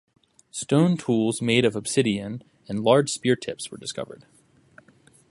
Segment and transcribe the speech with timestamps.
[0.49, 4.25] Stone tools made of obsidian and large spear tips were discovered.